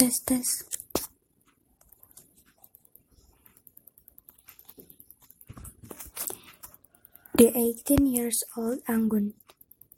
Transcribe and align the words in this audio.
Tes 0.00 0.16
tes. 0.24 0.48
The 7.36 7.52
18 7.52 8.08
years 8.08 8.40
old 8.56 8.80
Anggun 8.88 9.36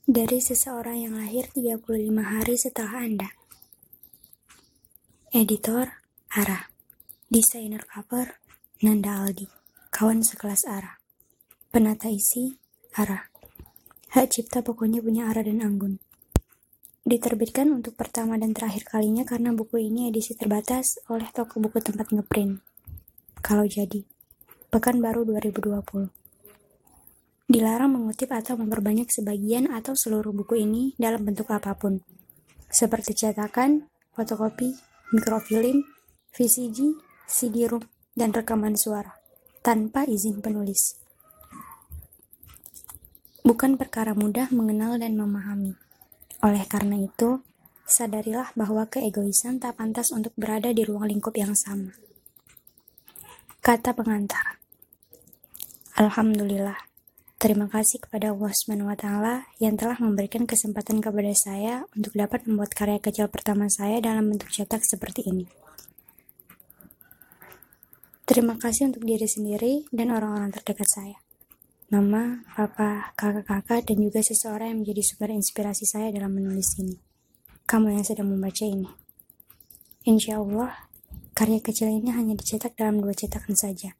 dari 0.02 0.42
seseorang 0.42 1.06
yang 1.06 1.14
lahir 1.14 1.54
35 1.54 1.86
hari 2.18 2.58
setelah 2.58 2.98
Anda. 2.98 3.30
Editor 5.30 6.03
Ara. 6.34 6.66
Desainer 7.30 7.87
cover 7.87 8.43
Nanda 8.82 9.23
Aldi. 9.23 9.46
Kawan 9.95 10.27
sekelas 10.27 10.66
Ara. 10.66 10.98
Penata 11.71 12.11
isi 12.11 12.59
Ara. 12.98 13.30
Hak 14.19 14.34
cipta 14.34 14.66
pokoknya 14.66 14.98
punya 14.98 15.30
Ara 15.30 15.46
dan 15.46 15.62
Anggun. 15.62 16.03
Diterbitkan 17.03 17.66
untuk 17.75 17.98
pertama 17.98 18.39
dan 18.39 18.55
terakhir 18.55 18.87
kalinya 18.87 19.27
karena 19.27 19.51
buku 19.51 19.91
ini 19.91 20.06
edisi 20.06 20.38
terbatas 20.38 21.02
oleh 21.10 21.27
toko 21.34 21.59
buku 21.59 21.83
tempat 21.83 22.15
ngeprint. 22.15 22.62
Kalau 23.43 23.66
jadi. 23.66 24.06
Pekanbaru 24.70 25.27
2020. 25.27 26.09
Dilarang 27.51 27.93
mengutip 27.93 28.30
atau 28.30 28.55
memperbanyak 28.57 29.10
sebagian 29.10 29.69
atau 29.69 29.98
seluruh 29.98 30.33
buku 30.33 30.62
ini 30.62 30.95
dalam 30.96 31.27
bentuk 31.27 31.52
apa 31.52 31.77
pun, 31.77 32.01
seperti 32.73 33.12
cetakan, 33.12 33.91
fotokopi, 34.16 34.73
mikrofilm, 35.12 35.84
VCD, 36.32 36.96
CD-ROM, 37.29 37.84
dan 38.16 38.32
rekaman 38.32 38.79
suara, 38.79 39.12
tanpa 39.60 40.09
izin 40.09 40.41
penulis. 40.41 40.96
Bukan 43.45 43.77
perkara 43.77 44.16
mudah 44.16 44.48
mengenal 44.55 44.96
dan 44.96 45.19
memahami. 45.19 45.77
Oleh 46.42 46.66
karena 46.66 46.98
itu, 46.98 47.41
sadarilah 47.87 48.51
bahwa 48.59 48.91
keegoisan 48.91 49.62
tak 49.62 49.78
pantas 49.78 50.10
untuk 50.10 50.34
berada 50.34 50.74
di 50.74 50.82
ruang 50.82 51.06
lingkup 51.06 51.34
yang 51.38 51.55
sama. 51.55 51.95
Kata 53.62 53.95
pengantar. 53.95 54.59
Alhamdulillah, 55.96 56.93
Terima 57.43 57.66
kasih 57.66 57.98
kepada 57.98 58.30
Allah 58.30 58.54
SWT 58.54 59.07
yang 59.59 59.74
telah 59.74 59.98
memberikan 59.98 60.46
kesempatan 60.46 61.02
kepada 61.02 61.35
saya 61.35 61.82
untuk 61.90 62.15
dapat 62.15 62.46
membuat 62.46 62.70
karya 62.70 63.02
kecil 63.02 63.26
pertama 63.26 63.66
saya 63.66 63.98
dalam 63.98 64.31
bentuk 64.31 64.47
cetak 64.47 64.78
seperti 64.87 65.26
ini. 65.26 65.50
Terima 68.22 68.54
kasih 68.54 68.94
untuk 68.94 69.03
diri 69.03 69.26
sendiri 69.26 69.91
dan 69.91 70.15
orang-orang 70.15 70.54
terdekat 70.54 70.87
saya. 70.87 71.19
Mama, 71.93 72.41
papa, 72.56 73.12
kakak-kakak, 73.15 73.84
dan 73.84 74.00
juga 74.00 74.25
seseorang 74.25 74.72
yang 74.72 74.78
menjadi 74.81 75.03
sumber 75.04 75.37
inspirasi 75.37 75.84
saya 75.84 76.09
dalam 76.09 76.32
menulis 76.32 76.81
ini. 76.81 76.97
Kamu 77.69 77.93
yang 77.93 78.03
sedang 78.03 78.32
membaca 78.32 78.65
ini. 78.65 78.88
Insya 80.09 80.41
Allah, 80.41 80.88
karya 81.37 81.60
kecil 81.60 81.93
ini 81.93 82.09
hanya 82.16 82.32
dicetak 82.32 82.81
dalam 82.81 83.04
dua 83.04 83.12
cetakan 83.12 83.53
saja 83.53 83.93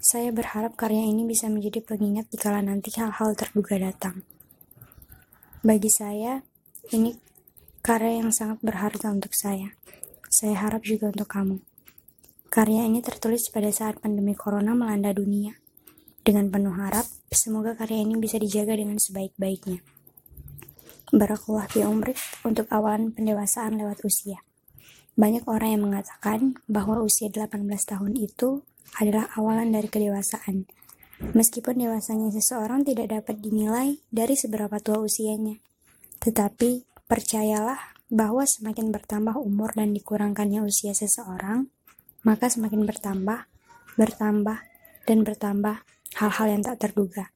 saya 0.00 0.32
berharap 0.32 0.80
karya 0.80 1.04
ini 1.04 1.28
bisa 1.28 1.52
menjadi 1.52 1.84
pengingat 1.84 2.32
jika 2.32 2.56
nanti 2.64 2.88
hal-hal 2.96 3.36
terduga 3.36 3.76
datang. 3.76 4.24
Bagi 5.60 5.92
saya, 5.92 6.40
ini 6.96 7.12
karya 7.84 8.24
yang 8.24 8.32
sangat 8.32 8.64
berharga 8.64 9.12
untuk 9.12 9.36
saya. 9.36 9.76
Saya 10.32 10.56
harap 10.56 10.88
juga 10.88 11.12
untuk 11.12 11.28
kamu. 11.28 11.60
Karya 12.48 12.88
ini 12.88 13.04
tertulis 13.04 13.52
pada 13.52 13.68
saat 13.68 14.00
pandemi 14.00 14.32
corona 14.32 14.72
melanda 14.72 15.12
dunia. 15.12 15.60
Dengan 16.24 16.48
penuh 16.48 16.72
harap, 16.72 17.04
semoga 17.30 17.78
karya 17.78 18.02
ini 18.02 18.18
bisa 18.18 18.42
dijaga 18.42 18.74
dengan 18.74 18.98
sebaik-baiknya. 18.98 19.78
Barakallah 21.14 21.70
fi 21.70 21.86
umrik 21.86 22.18
untuk 22.42 22.66
awalan 22.74 23.14
pendewasaan 23.14 23.78
lewat 23.78 24.02
usia. 24.02 24.42
Banyak 25.14 25.46
orang 25.46 25.78
yang 25.78 25.82
mengatakan 25.86 26.58
bahwa 26.66 26.98
usia 27.02 27.30
18 27.30 27.62
tahun 27.86 28.18
itu 28.18 28.66
adalah 28.98 29.30
awalan 29.38 29.70
dari 29.70 29.86
kedewasaan. 29.86 30.66
Meskipun 31.30 31.78
dewasanya 31.78 32.34
seseorang 32.34 32.82
tidak 32.82 33.14
dapat 33.14 33.38
dinilai 33.38 34.02
dari 34.10 34.34
seberapa 34.34 34.82
tua 34.82 34.98
usianya. 34.98 35.62
Tetapi, 36.18 37.04
percayalah 37.06 37.94
bahwa 38.10 38.42
semakin 38.42 38.90
bertambah 38.90 39.38
umur 39.38 39.70
dan 39.78 39.94
dikurangkannya 39.94 40.66
usia 40.66 40.96
seseorang, 40.98 41.70
maka 42.26 42.50
semakin 42.50 42.82
bertambah, 42.82 43.46
bertambah, 43.94 44.58
dan 45.06 45.18
bertambah 45.22 45.84
hal-hal 46.18 46.46
yang 46.58 46.62
tak 46.64 46.82
terduga. 46.82 47.30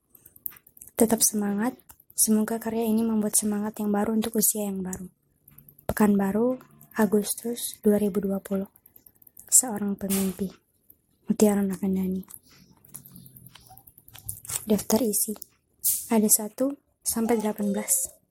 Tetap 0.98 1.22
semangat, 1.22 1.78
semoga 2.14 2.58
karya 2.58 2.86
ini 2.86 3.06
membuat 3.06 3.38
semangat 3.38 3.78
yang 3.78 3.94
baru 3.94 4.14
untuk 4.14 4.38
usia 4.38 4.66
yang 4.66 4.82
baru. 4.82 5.10
Pekanbaru, 5.84 6.58
Agustus 6.94 7.78
2020 7.82 8.66
Seorang 9.50 9.94
pemimpi 9.94 10.50
Mutiara 11.26 11.62
Nakandani. 11.62 12.22
Daftar 14.64 15.00
isi. 15.04 15.34
Ada 16.08 16.48
1 16.48 16.74
sampai 17.04 17.36
18. 17.38 18.23